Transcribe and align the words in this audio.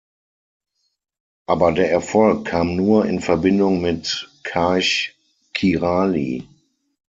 Aber 1.45 1.73
der 1.73 1.91
Erfolg 1.91 2.45
kam 2.45 2.75
nur 2.75 3.05
in 3.05 3.21
Verbindung 3.21 3.81
mit 3.81 4.31
Karch 4.41 5.15
Kiraly. 5.53 6.47